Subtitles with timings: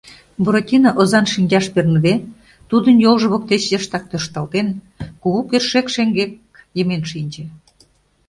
[0.43, 2.15] Буратино озан шинчаш перныде,
[2.69, 4.67] тудын йолжо воктеч йыштак тӧршталтен,
[5.21, 6.31] кугу кӧршӧк шеҥгек
[6.77, 7.43] йымен шинче.